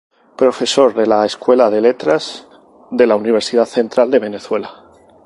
[0.35, 2.47] Profesor de la Escuela de Letras
[2.89, 4.85] de la Universidad Central de Venezuela.